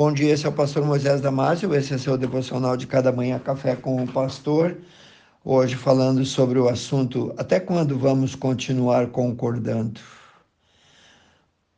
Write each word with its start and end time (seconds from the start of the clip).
Bom 0.00 0.14
dia, 0.14 0.32
esse 0.32 0.46
é 0.46 0.48
o 0.48 0.52
pastor 0.52 0.82
Moisés 0.82 1.20
Damásio, 1.20 1.74
esse 1.74 1.92
é 1.92 1.98
seu 1.98 2.16
devocional 2.16 2.74
de 2.74 2.86
cada 2.86 3.12
manhã 3.12 3.38
Café 3.38 3.76
com 3.76 4.02
o 4.02 4.10
Pastor. 4.10 4.78
Hoje 5.44 5.76
falando 5.76 6.24
sobre 6.24 6.58
o 6.58 6.70
assunto 6.70 7.34
Até 7.36 7.60
quando 7.60 7.98
vamos 7.98 8.34
continuar 8.34 9.08
concordando? 9.08 10.00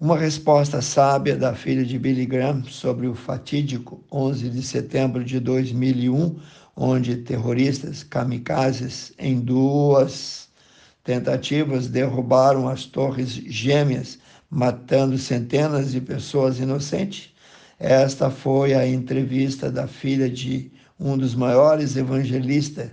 Uma 0.00 0.18
resposta 0.18 0.82
sábia 0.82 1.36
da 1.36 1.54
filha 1.54 1.84
de 1.84 1.96
Billy 1.96 2.26
Graham 2.26 2.64
sobre 2.64 3.06
o 3.06 3.14
fatídico 3.14 4.02
11 4.10 4.50
de 4.50 4.62
setembro 4.64 5.22
de 5.22 5.38
2001, 5.38 6.40
onde 6.74 7.18
terroristas 7.18 8.02
kamikazes 8.02 9.12
em 9.16 9.38
duas 9.38 10.48
tentativas 11.04 11.86
derrubaram 11.86 12.68
as 12.68 12.84
torres 12.84 13.28
gêmeas, 13.28 14.18
matando 14.50 15.16
centenas 15.16 15.92
de 15.92 16.00
pessoas 16.00 16.58
inocentes 16.58 17.37
esta 17.78 18.28
foi 18.28 18.74
a 18.74 18.86
entrevista 18.86 19.70
da 19.70 19.86
filha 19.86 20.28
de 20.28 20.72
um 20.98 21.16
dos 21.16 21.34
maiores 21.34 21.96
evangelistas 21.96 22.90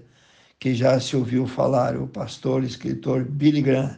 que 0.60 0.76
já 0.76 1.00
se 1.00 1.16
ouviu 1.16 1.48
falar, 1.48 1.98
o 1.98 2.08
pastor 2.08 2.64
e 2.64 2.68
escritor 2.68 3.24
Billy 3.24 3.62
Graham. 3.62 3.98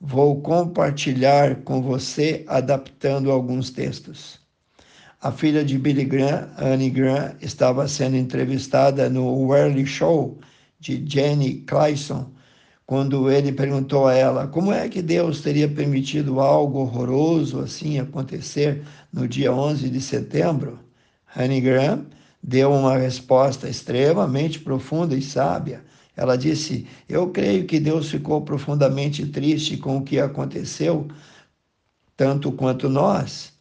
Vou 0.00 0.42
compartilhar 0.42 1.56
com 1.62 1.80
você 1.80 2.44
adaptando 2.46 3.30
alguns 3.30 3.70
textos. 3.70 4.38
A 5.22 5.32
filha 5.32 5.64
de 5.64 5.78
Billy 5.78 6.04
Graham, 6.04 6.50
Annie 6.58 6.90
Graham, 6.90 7.34
estava 7.40 7.88
sendo 7.88 8.16
entrevistada 8.16 9.08
no 9.08 9.24
Worley 9.24 9.86
Show 9.86 10.38
de 10.78 11.02
Jenny 11.06 11.62
Clayson, 11.62 12.30
quando 12.86 13.30
ele 13.30 13.52
perguntou 13.52 14.06
a 14.06 14.14
ela 14.14 14.46
como 14.46 14.72
é 14.72 14.88
que 14.88 15.00
Deus 15.00 15.40
teria 15.40 15.68
permitido 15.68 16.40
algo 16.40 16.80
horroroso 16.80 17.60
assim 17.60 17.98
acontecer 17.98 18.82
no 19.12 19.26
dia 19.26 19.52
11 19.52 19.88
de 19.88 20.00
setembro, 20.00 20.78
Honey 21.36 21.60
Graham 21.60 22.06
deu 22.42 22.72
uma 22.72 22.96
resposta 22.96 23.68
extremamente 23.68 24.60
profunda 24.60 25.16
e 25.16 25.22
sábia. 25.22 25.82
Ela 26.16 26.36
disse: 26.36 26.86
Eu 27.08 27.30
creio 27.30 27.66
que 27.66 27.80
Deus 27.80 28.10
ficou 28.10 28.42
profundamente 28.42 29.26
triste 29.26 29.76
com 29.78 29.96
o 29.98 30.02
que 30.02 30.20
aconteceu, 30.20 31.08
tanto 32.16 32.52
quanto 32.52 32.88
nós. 32.88 33.52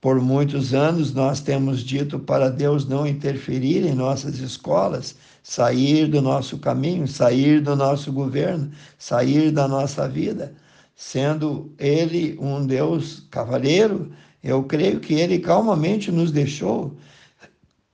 Por 0.00 0.20
muitos 0.20 0.72
anos 0.72 1.12
nós 1.12 1.40
temos 1.40 1.80
dito 1.80 2.18
para 2.18 2.48
Deus 2.50 2.86
não 2.86 3.06
interferir 3.06 3.84
em 3.84 3.94
nossas 3.94 4.38
escolas, 4.38 5.16
sair 5.48 6.08
do 6.08 6.20
nosso 6.20 6.58
caminho, 6.58 7.06
sair 7.06 7.60
do 7.60 7.76
nosso 7.76 8.12
governo, 8.12 8.68
sair 8.98 9.52
da 9.52 9.68
nossa 9.68 10.08
vida, 10.08 10.52
sendo 10.96 11.72
Ele 11.78 12.36
um 12.40 12.66
Deus 12.66 13.28
cavalheiro. 13.30 14.10
Eu 14.42 14.64
creio 14.64 14.98
que 14.98 15.14
Ele 15.14 15.38
calmamente 15.38 16.10
nos 16.10 16.32
deixou. 16.32 16.96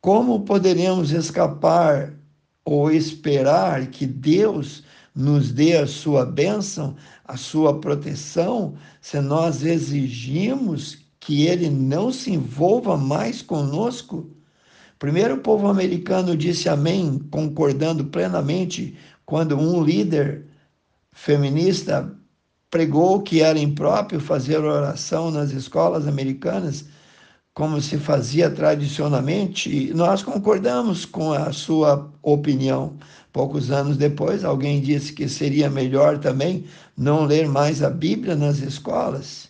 Como 0.01 0.41
poderemos 0.47 1.11
escapar 1.11 2.15
ou 2.65 2.91
esperar 2.91 3.87
que 3.89 4.07
Deus 4.07 4.83
nos 5.15 5.53
dê 5.53 5.77
a 5.77 5.87
sua 5.87 6.25
bênção, 6.25 6.97
a 7.23 7.37
sua 7.37 7.79
proteção, 7.79 8.77
se 9.03 9.21
nós 9.21 9.63
exigimos 9.63 11.05
que 11.21 11.47
ele 11.47 11.69
não 11.69 12.11
se 12.11 12.33
envolva 12.33 12.97
mais 12.97 13.43
conosco? 13.43 14.31
Primeiro, 15.03 15.35
o 15.35 15.39
povo 15.39 15.67
americano 15.67 16.37
disse 16.37 16.69
amém, 16.69 17.19
concordando 17.29 18.05
plenamente 18.05 18.97
quando 19.27 19.59
um 19.59 19.83
líder 19.83 20.47
feminista 21.11 22.09
pregou 22.71 23.21
que 23.21 23.43
era 23.43 23.59
impróprio 23.59 24.21
fazer 24.21 24.59
oração 24.59 25.33
nas 25.33 25.51
escolas 25.51 26.07
americanas, 26.07 26.85
como 27.53 27.81
se 27.81 27.99
fazia 27.99 28.49
tradicionalmente, 28.49 29.69
e 29.89 29.93
nós 29.93 30.23
concordamos 30.23 31.05
com 31.05 31.33
a 31.33 31.53
sua 31.53 32.09
opinião. 32.23 32.97
Poucos 33.33 33.73
anos 33.73 33.97
depois, 33.97 34.45
alguém 34.45 34.81
disse 34.81 35.13
que 35.13 35.29
seria 35.29 35.69
melhor 35.69 36.19
também 36.19 36.65
não 36.97 37.25
ler 37.25 37.49
mais 37.49 37.83
a 37.83 37.91
Bíblia 37.91 38.37
nas 38.37 38.59
escolas. 38.59 39.49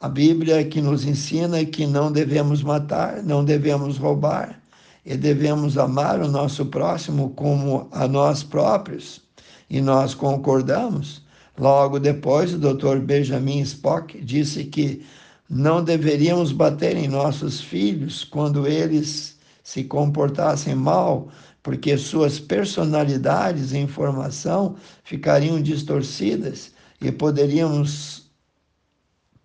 A 0.00 0.08
Bíblia 0.08 0.64
que 0.64 0.80
nos 0.80 1.04
ensina 1.04 1.64
que 1.64 1.84
não 1.84 2.12
devemos 2.12 2.62
matar, 2.62 3.24
não 3.24 3.44
devemos 3.44 3.98
roubar 3.98 4.62
e 5.04 5.16
devemos 5.16 5.76
amar 5.76 6.20
o 6.20 6.28
nosso 6.28 6.66
próximo 6.66 7.30
como 7.30 7.88
a 7.92 8.08
nós 8.08 8.42
próprios. 8.42 9.20
E 9.68 9.80
nós 9.80 10.14
concordamos. 10.14 11.22
Logo 11.58 11.98
depois, 11.98 12.54
o 12.54 12.58
Dr. 12.58 12.98
Benjamin 12.98 13.60
Spock 13.60 14.20
disse 14.20 14.64
que 14.64 15.04
não 15.48 15.84
deveríamos 15.84 16.52
bater 16.52 16.96
em 16.96 17.06
nossos 17.06 17.60
filhos 17.60 18.24
quando 18.24 18.66
eles 18.66 19.38
se 19.62 19.84
comportassem 19.84 20.74
mal, 20.74 21.28
porque 21.62 21.96
suas 21.96 22.38
personalidades 22.38 23.72
e 23.72 23.78
informação 23.78 24.76
ficariam 25.04 25.60
distorcidas 25.60 26.72
e 27.00 27.10
poderíamos 27.12 28.30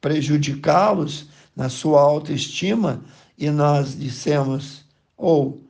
prejudicá-los 0.02 1.28
na 1.56 1.70
sua 1.70 2.02
autoestima, 2.02 3.03
e 3.38 3.50
nós 3.50 3.97
dissemos, 3.97 4.86
ou 5.19 5.62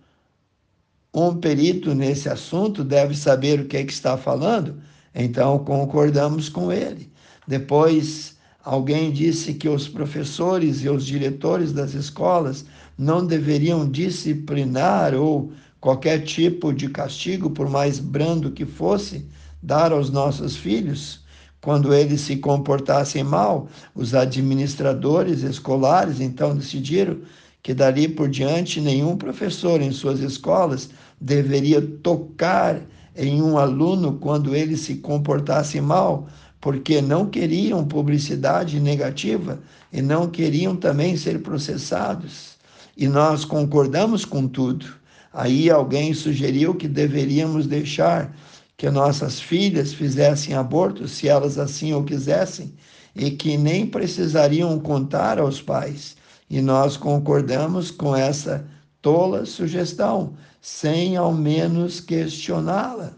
um 1.11 1.35
perito 1.35 1.95
nesse 1.95 2.29
assunto 2.29 2.83
deve 2.83 3.17
saber 3.17 3.59
o 3.59 3.65
que, 3.65 3.77
é 3.77 3.83
que 3.83 3.91
está 3.91 4.15
falando, 4.15 4.75
então 5.13 5.57
concordamos 5.65 6.47
com 6.47 6.71
ele. 6.71 7.11
Depois, 7.47 8.37
alguém 8.63 9.11
disse 9.11 9.55
que 9.55 9.67
os 9.67 9.87
professores 9.87 10.83
e 10.83 10.89
os 10.89 11.03
diretores 11.03 11.73
das 11.73 11.95
escolas 11.95 12.63
não 12.95 13.25
deveriam 13.25 13.89
disciplinar 13.89 15.15
ou 15.15 15.51
qualquer 15.81 16.19
tipo 16.19 16.71
de 16.71 16.87
castigo, 16.89 17.49
por 17.49 17.67
mais 17.67 17.97
brando 17.97 18.51
que 18.51 18.65
fosse, 18.65 19.25
dar 19.63 19.91
aos 19.91 20.11
nossos 20.11 20.55
filhos 20.55 21.21
quando 21.61 21.93
eles 21.93 22.21
se 22.21 22.37
comportassem 22.37 23.23
mal, 23.23 23.67
os 23.93 24.13
administradores 24.13 25.41
escolares 25.41 26.21
então 26.21 26.55
decidiram 26.55 27.17
que 27.61 27.73
dali 27.73 28.07
por 28.07 28.29
diante 28.29 28.79
nenhum 28.79 29.17
professor 29.17 29.81
em 29.81 29.91
suas 29.91 30.19
escolas 30.19 30.89
deveria 31.19 31.81
tocar 31.81 32.81
em 33.15 33.41
um 33.41 33.57
aluno 33.57 34.13
quando 34.13 34.55
ele 34.55 34.77
se 34.77 34.95
comportasse 34.95 35.81
mal, 35.81 36.27
porque 36.61 37.01
não 37.01 37.25
queriam 37.25 37.85
publicidade 37.85 38.79
negativa 38.79 39.59
e 39.91 40.01
não 40.01 40.29
queriam 40.29 40.75
também 40.75 41.17
ser 41.17 41.41
processados. 41.41 42.57
E 42.95 43.07
nós 43.07 43.43
concordamos 43.45 44.25
com 44.25 44.47
tudo. 44.47 44.85
Aí 45.33 45.69
alguém 45.69 46.13
sugeriu 46.13 46.73
que 46.75 46.87
deveríamos 46.87 47.67
deixar 47.67 48.35
que 48.77 48.89
nossas 48.89 49.39
filhas 49.39 49.93
fizessem 49.93 50.55
aborto 50.55 51.07
se 51.07 51.27
elas 51.27 51.57
assim 51.57 51.93
o 51.93 52.03
quisessem 52.03 52.73
e 53.15 53.31
que 53.31 53.57
nem 53.57 53.85
precisariam 53.85 54.79
contar 54.79 55.39
aos 55.39 55.61
pais. 55.61 56.15
E 56.49 56.61
nós 56.61 56.97
concordamos 56.97 57.91
com 57.91 58.15
essa 58.15 58.65
tola 59.01 59.45
sugestão, 59.45 60.33
sem 60.61 61.15
ao 61.15 61.31
menos 61.31 61.99
questioná-la. 61.99 63.13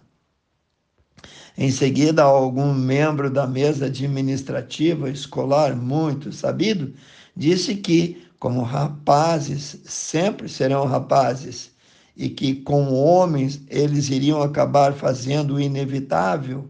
Em 1.58 1.72
seguida, 1.72 2.24
algum 2.24 2.74
membro 2.74 3.30
da 3.30 3.46
mesa 3.46 3.86
administrativa 3.86 5.10
escolar, 5.10 5.76
muito 5.76 6.32
sabido, 6.32 6.94
disse 7.36 7.76
que, 7.76 8.22
como 8.40 8.64
rapazes 8.64 9.78
sempre 9.86 10.50
serão 10.50 10.86
rapazes, 10.86 11.72
e 12.16 12.30
que 12.30 12.56
com 12.56 12.94
homens 12.94 13.62
eles 13.70 14.10
iriam 14.10 14.42
acabar 14.42 14.94
fazendo 14.94 15.56
o 15.56 15.60
inevitável, 15.60 16.70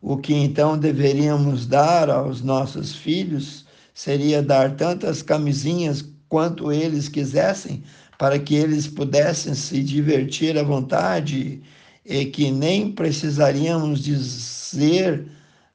o 0.00 0.16
que 0.16 0.34
então 0.34 0.76
deveríamos 0.76 1.66
dar 1.66 2.10
aos 2.10 2.42
nossos 2.42 2.94
filhos 2.94 3.64
seria 3.94 4.42
dar 4.42 4.76
tantas 4.76 5.22
camisinhas 5.22 6.04
quanto 6.28 6.72
eles 6.72 7.08
quisessem, 7.08 7.82
para 8.18 8.38
que 8.38 8.54
eles 8.56 8.88
pudessem 8.88 9.54
se 9.54 9.82
divertir 9.82 10.58
à 10.58 10.62
vontade 10.62 11.62
e 12.04 12.26
que 12.26 12.50
nem 12.50 12.90
precisaríamos 12.90 14.00
dizer 14.00 15.26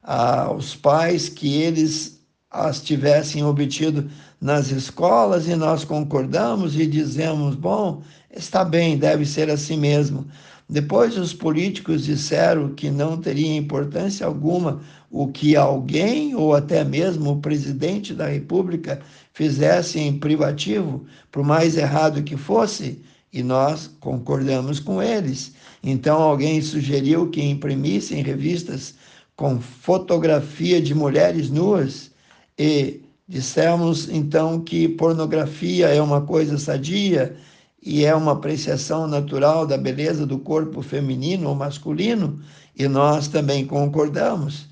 aos 0.02 0.76
pais 0.76 1.28
que 1.28 1.60
eles 1.60 2.20
as 2.50 2.82
tivessem 2.82 3.44
obtido 3.44 4.10
nas 4.40 4.70
escolas 4.70 5.46
e 5.46 5.54
nós 5.54 5.84
concordamos 5.84 6.74
e 6.74 6.86
dizemos, 6.86 7.54
bom, 7.54 8.02
está 8.34 8.64
bem, 8.64 8.98
deve 8.98 9.24
ser 9.24 9.48
assim 9.48 9.76
mesmo. 9.76 10.26
Depois 10.70 11.18
os 11.18 11.34
políticos 11.34 12.04
disseram 12.04 12.72
que 12.74 12.90
não 12.90 13.20
teria 13.20 13.56
importância 13.56 14.24
alguma 14.24 14.80
o 15.10 15.26
que 15.26 15.56
alguém 15.56 16.36
ou 16.36 16.54
até 16.54 16.84
mesmo 16.84 17.32
o 17.32 17.40
presidente 17.40 18.14
da 18.14 18.28
República 18.28 19.00
fizesse 19.32 19.98
em 19.98 20.16
privativo, 20.16 21.04
por 21.32 21.42
mais 21.42 21.76
errado 21.76 22.22
que 22.22 22.36
fosse, 22.36 23.02
e 23.32 23.42
nós 23.42 23.90
concordamos 23.98 24.78
com 24.78 25.02
eles. 25.02 25.52
Então 25.82 26.22
alguém 26.22 26.62
sugeriu 26.62 27.28
que 27.28 27.42
imprimissem 27.42 28.22
revistas 28.22 28.94
com 29.34 29.60
fotografia 29.60 30.80
de 30.80 30.94
mulheres 30.94 31.50
nuas 31.50 32.12
e 32.56 33.00
Dissemos 33.30 34.08
então 34.08 34.58
que 34.58 34.88
pornografia 34.88 35.86
é 35.86 36.02
uma 36.02 36.20
coisa 36.20 36.58
sadia 36.58 37.36
e 37.82 38.04
é 38.04 38.14
uma 38.14 38.32
apreciação 38.32 39.06
natural 39.06 39.66
da 39.66 39.78
beleza 39.78 40.26
do 40.26 40.38
corpo 40.38 40.82
feminino 40.82 41.48
ou 41.48 41.54
masculino, 41.54 42.40
e 42.76 42.86
nós 42.86 43.28
também 43.28 43.66
concordamos. 43.66 44.66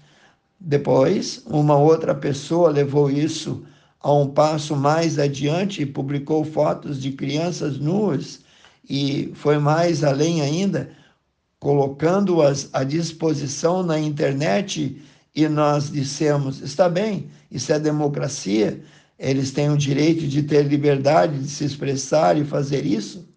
Depois, 0.60 1.43
uma 1.46 1.76
outra 1.76 2.14
pessoa 2.14 2.70
levou 2.70 3.10
isso 3.10 3.64
a 4.00 4.12
um 4.12 4.28
passo 4.28 4.76
mais 4.76 5.19
adiante 5.19 5.82
e 5.82 5.87
publicou 5.87 6.44
fotos 6.44 7.00
de 7.00 7.12
crianças 7.12 7.78
nuas 7.78 8.40
e 8.88 9.31
foi 9.34 9.58
mais 9.58 10.02
além 10.02 10.40
ainda, 10.40 10.90
colocando-as 11.60 12.69
à 12.72 12.84
disposição 12.84 13.82
na 13.82 13.99
internet 13.99 15.00
e 15.34 15.49
nós 15.49 15.90
dissemos: 15.90 16.60
está 16.60 16.88
bem, 16.88 17.28
isso 17.50 17.72
é 17.72 17.78
democracia, 17.78 18.82
eles 19.19 19.50
têm 19.50 19.69
o 19.70 19.76
direito 19.76 20.29
de 20.29 20.43
ter 20.44 20.62
liberdade 20.62 21.41
de 21.41 21.49
se 21.49 21.65
expressar 21.65 22.38
e 22.38 22.44
fazer 22.44 22.87
isso. 22.87 23.29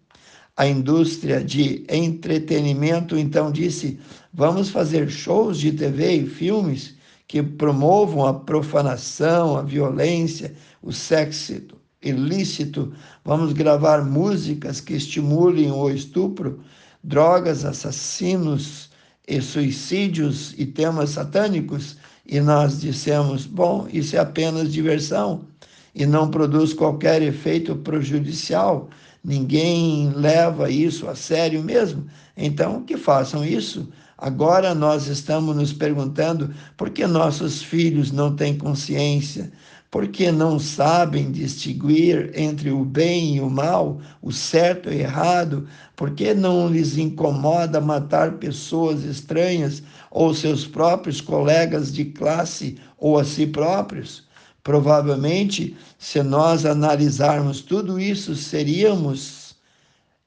A 0.56 0.66
indústria 0.66 1.42
de 1.42 1.84
entretenimento 1.88 3.16
então 3.16 3.50
disse: 3.50 3.98
vamos 4.32 4.68
fazer 4.68 5.10
shows 5.10 5.58
de 5.58 5.72
TV 5.72 6.12
e 6.16 6.26
filmes 6.26 6.94
que 7.26 7.42
promovam 7.42 8.26
a 8.26 8.34
profanação, 8.34 9.56
a 9.56 9.62
violência, 9.62 10.54
o 10.82 10.92
sexo 10.92 11.54
ilícito, 12.02 12.92
vamos 13.24 13.52
gravar 13.52 14.04
músicas 14.04 14.80
que 14.80 14.94
estimulem 14.94 15.70
o 15.70 15.88
estupro, 15.88 16.60
drogas, 17.02 17.64
assassinos 17.64 18.90
e 19.26 19.40
suicídios 19.40 20.54
e 20.58 20.66
temas 20.66 21.10
satânicos, 21.10 21.96
e 22.26 22.40
nós 22.40 22.80
dissemos: 22.80 23.46
bom, 23.46 23.88
isso 23.90 24.14
é 24.14 24.18
apenas 24.18 24.72
diversão 24.72 25.51
e 25.94 26.06
não 26.06 26.30
produz 26.30 26.72
qualquer 26.72 27.22
efeito 27.22 27.76
prejudicial. 27.76 28.88
Ninguém 29.22 30.10
leva 30.14 30.70
isso 30.70 31.08
a 31.08 31.14
sério 31.14 31.62
mesmo. 31.62 32.06
Então, 32.36 32.82
que 32.82 32.96
façam 32.96 33.44
isso. 33.44 33.88
Agora 34.16 34.74
nós 34.74 35.08
estamos 35.08 35.54
nos 35.56 35.72
perguntando 35.72 36.54
por 36.76 36.90
que 36.90 37.06
nossos 37.06 37.60
filhos 37.60 38.12
não 38.12 38.34
têm 38.34 38.56
consciência, 38.56 39.52
porque 39.90 40.32
não 40.32 40.58
sabem 40.58 41.30
distinguir 41.30 42.30
entre 42.34 42.70
o 42.70 42.84
bem 42.84 43.36
e 43.36 43.40
o 43.40 43.50
mal, 43.50 44.00
o 44.22 44.32
certo 44.32 44.88
e 44.88 44.96
o 44.96 45.00
errado, 45.00 45.66
porque 45.96 46.32
não 46.34 46.68
lhes 46.68 46.96
incomoda 46.96 47.80
matar 47.80 48.38
pessoas 48.38 49.04
estranhas 49.04 49.82
ou 50.10 50.32
seus 50.32 50.66
próprios 50.66 51.20
colegas 51.20 51.92
de 51.92 52.06
classe 52.06 52.78
ou 52.96 53.18
a 53.18 53.24
si 53.24 53.46
próprios. 53.46 54.24
Provavelmente, 54.62 55.76
se 55.98 56.22
nós 56.22 56.64
analisarmos 56.64 57.60
tudo 57.60 57.98
isso, 57.98 58.34
seríamos 58.36 59.56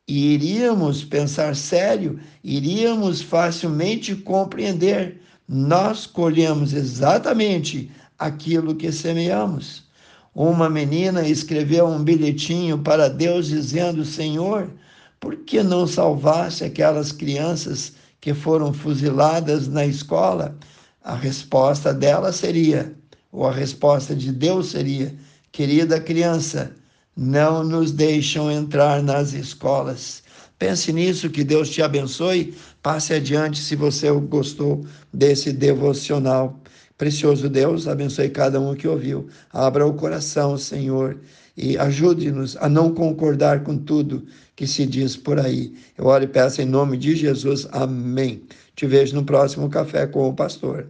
e 0.08 0.34
iríamos 0.34 1.04
pensar 1.04 1.56
sério, 1.56 2.20
iríamos 2.44 3.22
facilmente 3.22 4.16
compreender. 4.16 5.22
Nós 5.48 6.06
colhemos 6.06 6.74
exatamente 6.74 7.90
aquilo 8.18 8.76
que 8.76 8.92
semeamos. 8.92 9.84
Uma 10.34 10.70
menina 10.70 11.28
escreveu 11.28 11.88
um 11.88 12.04
bilhetinho 12.04 12.78
para 12.80 13.10
Deus 13.10 13.48
dizendo: 13.48 14.04
Senhor, 14.04 14.70
por 15.20 15.38
que 15.38 15.64
não 15.64 15.88
salvasse 15.88 16.64
aquelas 16.64 17.12
crianças 17.12 17.94
que 18.20 18.34
foram 18.34 18.74
fuziladas 18.74 19.68
na 19.68 19.86
escola? 19.86 20.56
A 21.04 21.16
resposta 21.16 21.94
dela 21.94 22.32
seria, 22.32 22.96
ou 23.36 23.46
a 23.46 23.52
resposta 23.52 24.16
de 24.16 24.32
Deus 24.32 24.68
seria: 24.68 25.14
Querida 25.52 26.00
criança, 26.00 26.72
não 27.16 27.64
nos 27.64 27.92
deixam 27.92 28.50
entrar 28.50 29.04
nas 29.04 29.34
escolas. 29.34 30.24
Pense 30.58 30.92
nisso, 30.94 31.30
que 31.30 31.44
Deus 31.44 31.70
te 31.70 31.82
abençoe. 31.82 32.56
Passe 32.82 33.14
adiante 33.14 33.60
se 33.60 33.76
você 33.76 34.10
gostou 34.12 34.86
desse 35.14 35.52
devocional. 35.52 36.58
Precioso 36.98 37.50
Deus, 37.50 37.90
abençoe 37.90 38.30
cada 38.30 38.60
um 38.60 38.74
que 38.74 38.88
ouviu. 38.88 39.28
Abra 39.52 39.86
o 39.86 39.94
coração, 39.94 40.58
Senhor, 40.58 41.18
e 41.58 41.78
ajude-nos 41.78 42.56
a 42.58 42.70
não 42.70 42.94
concordar 42.94 43.64
com 43.64 43.78
tudo 43.78 44.26
que 44.56 44.66
se 44.66 44.86
diz 44.86 45.18
por 45.18 45.38
aí. 45.40 45.76
Eu 45.98 46.06
oro 46.06 46.24
e 46.24 46.28
peço 46.28 46.62
em 46.62 46.66
nome 46.66 46.96
de 46.96 47.18
Jesus. 47.18 47.68
Amém. 47.74 48.44
Te 48.78 48.86
vejo 48.86 49.14
no 49.14 49.26
próximo 49.26 49.70
Café 49.70 50.08
com 50.08 50.30
o 50.30 50.34
Pastor. 50.34 50.88